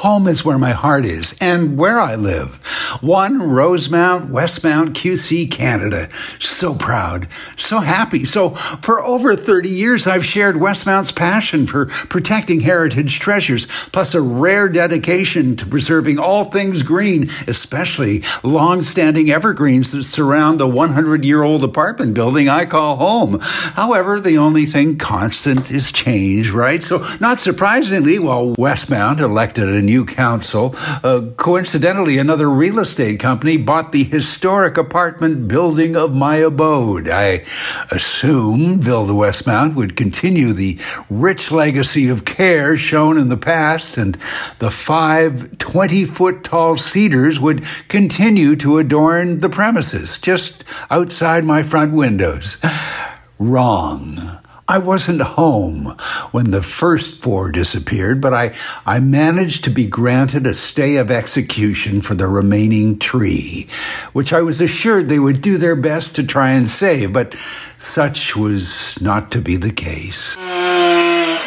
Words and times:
Home 0.00 0.28
is 0.28 0.46
where 0.46 0.56
my 0.56 0.70
heart 0.70 1.04
is 1.04 1.36
and 1.42 1.76
where 1.76 2.00
I 2.00 2.14
live. 2.14 2.58
One 3.00 3.50
Rosemount, 3.50 4.30
Westmount, 4.30 4.90
QC, 4.90 5.50
Canada. 5.50 6.08
So 6.38 6.74
proud, 6.74 7.28
so 7.56 7.78
happy. 7.78 8.24
So 8.24 8.50
for 8.50 9.02
over 9.02 9.36
30 9.36 9.68
years, 9.68 10.06
I've 10.06 10.24
shared 10.24 10.56
Westmount's 10.56 11.12
passion 11.12 11.66
for 11.66 11.86
protecting 11.86 12.60
heritage 12.60 13.20
treasures, 13.20 13.66
plus 13.88 14.14
a 14.14 14.20
rare 14.20 14.68
dedication 14.68 15.56
to 15.56 15.66
preserving 15.66 16.18
all 16.18 16.44
things 16.44 16.82
green, 16.82 17.30
especially 17.46 18.22
long-standing 18.42 19.30
evergreens 19.30 19.92
that 19.92 20.04
surround 20.04 20.58
the 20.58 20.66
100-year-old 20.66 21.64
apartment 21.64 22.14
building 22.14 22.48
I 22.48 22.64
call 22.64 22.96
home. 22.96 23.38
However, 23.40 24.20
the 24.20 24.38
only 24.38 24.66
thing 24.66 24.98
constant 24.98 25.70
is 25.70 25.92
change, 25.92 26.50
right? 26.50 26.82
So 26.82 27.04
not 27.20 27.40
surprisingly, 27.40 28.18
while 28.18 28.54
Westmount 28.56 29.20
elected 29.20 29.68
a 29.68 29.82
new 29.82 30.04
council. 30.04 30.74
Uh, 31.02 31.22
coincidentally, 31.36 32.18
another 32.18 32.48
real 32.48 32.79
estate 32.80 33.20
company 33.20 33.56
bought 33.56 33.92
the 33.92 34.04
historic 34.04 34.76
apartment 34.76 35.46
building 35.46 35.94
of 35.94 36.14
my 36.14 36.36
abode. 36.36 37.08
I 37.08 37.44
assumed 37.90 38.82
Villa 38.82 39.12
Westmount 39.12 39.74
would 39.74 39.96
continue 39.96 40.52
the 40.52 40.78
rich 41.08 41.50
legacy 41.50 42.08
of 42.08 42.24
care 42.24 42.76
shown 42.76 43.18
in 43.18 43.28
the 43.28 43.36
past, 43.36 43.96
and 43.96 44.16
the 44.58 44.70
five 44.70 45.58
20 45.58 46.04
foot 46.06 46.42
tall 46.42 46.76
cedars 46.76 47.38
would 47.38 47.64
continue 47.88 48.56
to 48.56 48.78
adorn 48.78 49.40
the 49.40 49.48
premises 49.48 50.18
just 50.18 50.64
outside 50.90 51.44
my 51.44 51.62
front 51.62 51.92
windows. 51.92 52.58
Wrong. 53.38 54.38
I 54.70 54.78
wasn't 54.78 55.20
home 55.20 55.96
when 56.30 56.52
the 56.52 56.62
first 56.62 57.20
four 57.20 57.50
disappeared, 57.50 58.20
but 58.20 58.32
I, 58.32 58.54
I 58.86 59.00
managed 59.00 59.64
to 59.64 59.70
be 59.70 59.84
granted 59.84 60.46
a 60.46 60.54
stay 60.54 60.98
of 60.98 61.10
execution 61.10 62.02
for 62.02 62.14
the 62.14 62.28
remaining 62.28 63.00
tree, 63.00 63.66
which 64.12 64.32
I 64.32 64.42
was 64.42 64.60
assured 64.60 65.08
they 65.08 65.18
would 65.18 65.42
do 65.42 65.58
their 65.58 65.74
best 65.74 66.14
to 66.14 66.22
try 66.22 66.50
and 66.50 66.70
save, 66.70 67.12
but 67.12 67.34
such 67.80 68.36
was 68.36 68.96
not 69.02 69.32
to 69.32 69.40
be 69.40 69.56
the 69.56 69.72
case. 69.72 70.36
Bitter 70.36 71.40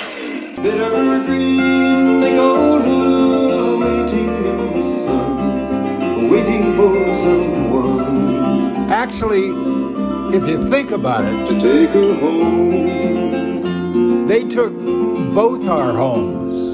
green, 1.26 2.20
they 2.20 2.36
go 2.36 2.80
waiting 3.80 4.28
in 4.28 4.73
the 4.73 4.83
sun, 4.83 6.30
waiting 6.30 6.76
for 6.76 7.16
someone. 7.16 8.92
Actually, 8.92 9.48
if 10.36 10.45
you 10.45 10.61
think 10.70 10.92
about 10.92 11.23
it, 11.23 11.48
to 11.48 11.58
take 11.58 11.92
her 11.92 12.16
home. 12.16 13.12
They 14.34 14.44
took 14.45 14.73
both 15.36 15.67
our 15.67 15.94
homes. 15.94 16.73